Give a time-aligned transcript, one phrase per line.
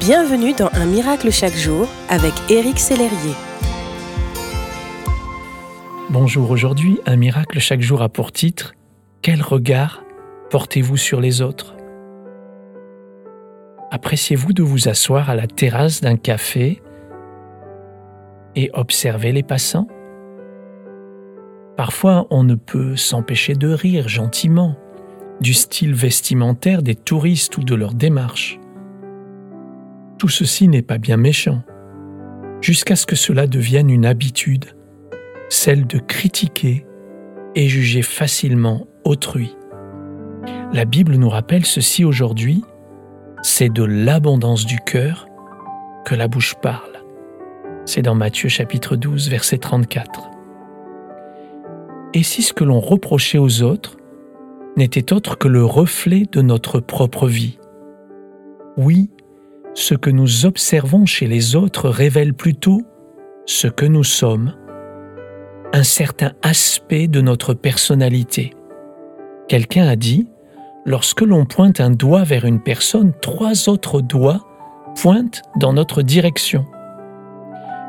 [0.00, 3.34] Bienvenue dans Un miracle chaque jour avec Éric Sellerier.
[6.10, 8.74] Bonjour, aujourd'hui, Un miracle chaque jour a pour titre
[9.22, 10.02] Quel regard
[10.50, 11.76] portez-vous sur les autres?
[13.92, 16.82] Appréciez-vous de vous asseoir à la terrasse d'un café
[18.56, 19.86] et observer les passants?
[21.76, 24.74] Parfois, on ne peut s'empêcher de rire gentiment
[25.40, 28.58] du style vestimentaire des touristes ou de leur démarche.
[30.18, 31.62] Tout ceci n'est pas bien méchant,
[32.60, 34.66] jusqu'à ce que cela devienne une habitude,
[35.48, 36.86] celle de critiquer
[37.54, 39.56] et juger facilement autrui.
[40.72, 42.64] La Bible nous rappelle ceci aujourd'hui,
[43.42, 45.28] c'est de l'abondance du cœur
[46.04, 47.02] que la bouche parle.
[47.84, 50.30] C'est dans Matthieu chapitre 12, verset 34.
[52.14, 53.96] Et si ce que l'on reprochait aux autres
[54.76, 57.58] n'était autre que le reflet de notre propre vie?
[58.76, 59.10] Oui,
[59.74, 62.82] ce que nous observons chez les autres révèle plutôt
[63.46, 64.54] ce que nous sommes,
[65.72, 68.52] un certain aspect de notre personnalité.
[69.48, 70.28] Quelqu'un a dit,
[70.86, 74.46] lorsque l'on pointe un doigt vers une personne, trois autres doigts
[74.94, 76.64] pointent dans notre direction.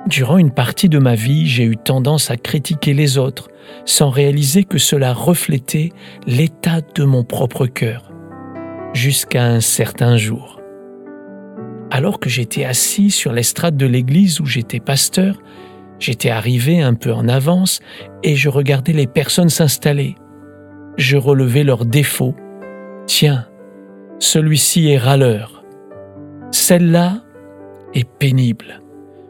[0.08, 3.50] Durant une partie de ma vie, j'ai eu tendance à critiquer les autres
[3.86, 5.92] sans réaliser que cela reflétait
[6.26, 8.12] l'état de mon propre cœur,
[8.94, 10.62] jusqu'à un certain jour.
[11.96, 15.42] Alors que j'étais assis sur l'estrade de l'église où j'étais pasteur,
[15.98, 17.80] j'étais arrivé un peu en avance
[18.22, 20.16] et je regardais les personnes s'installer.
[20.98, 22.36] Je relevais leurs défauts.
[23.06, 23.48] Tiens,
[24.20, 25.64] celui-ci est râleur.
[26.52, 27.24] Celle-là
[27.94, 28.82] est pénible.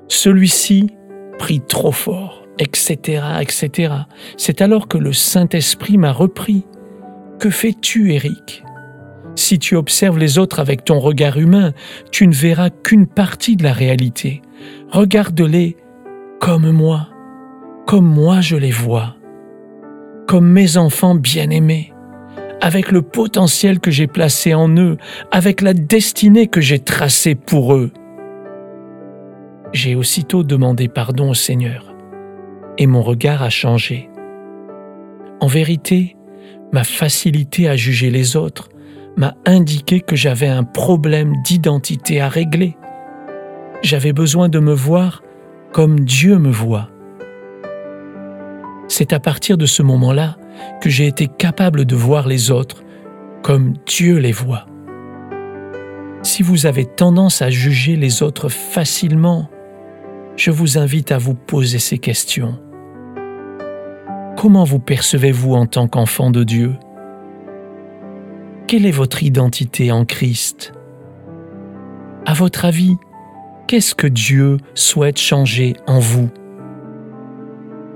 [0.08, 0.90] Celui-ci
[1.38, 3.94] prie trop fort, etc., etc.
[4.38, 6.66] C'est alors que le Saint-Esprit m'a repris.
[7.38, 8.64] Que fais-tu, Éric?
[9.36, 11.74] Si tu observes les autres avec ton regard humain,
[12.12, 14.42] tu ne verras qu'une partie de la réalité.
[14.90, 15.78] Regarde-les
[16.40, 17.10] comme moi,
[17.86, 19.16] comme moi je les vois,
[20.28, 21.94] comme mes enfants bien-aimés,
[22.62, 24.98] avec le potentiel que j'ai placé en eux,
[25.32, 27.92] avec la destinée que j'ai tracée pour eux.
[29.74, 31.94] J'ai aussitôt demandé pardon au Seigneur,
[32.78, 34.10] et mon regard a changé.
[35.42, 36.16] En vérité,
[36.72, 38.70] ma facilité à juger les autres
[39.18, 42.78] m'a indiqué que j'avais un problème d'identité à régler.
[43.82, 45.22] J'avais besoin de me voir
[45.72, 46.90] comme Dieu me voit.
[48.88, 50.38] C'est à partir de ce moment-là
[50.82, 52.84] que j'ai été capable de voir les autres
[53.42, 54.66] comme Dieu les voit.
[56.24, 59.50] Si vous avez tendance à juger les autres facilement,
[60.36, 62.60] je vous invite à vous poser ces questions.
[64.38, 66.74] Comment vous percevez-vous en tant qu'enfant de Dieu?
[68.68, 70.74] Quelle est votre identité en Christ?
[72.26, 72.96] À votre avis,
[73.68, 76.30] qu'est-ce que Dieu souhaite changer en vous?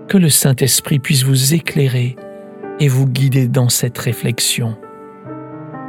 [0.07, 2.15] Que le Saint-Esprit puisse vous éclairer
[2.79, 4.77] et vous guider dans cette réflexion.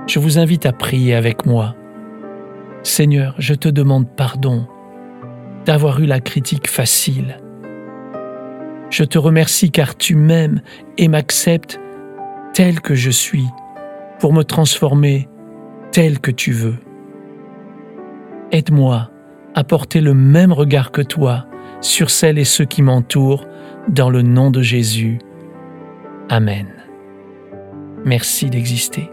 [0.07, 1.75] Je vous invite à prier avec moi.
[2.83, 4.67] Seigneur, je te demande pardon
[5.67, 7.39] d'avoir eu la critique facile.
[8.89, 10.63] Je te remercie car tu m'aimes
[10.97, 11.79] et m'acceptes
[12.55, 13.47] tel que je suis
[14.21, 15.29] pour me transformer
[15.91, 16.77] tel que tu veux.
[18.53, 19.11] Aide-moi
[19.55, 21.47] à porter le même regard que toi
[21.81, 23.47] sur celles et ceux qui m'entourent
[23.89, 25.19] dans le nom de Jésus.
[26.29, 26.69] Amen.
[28.05, 29.11] Merci d'exister.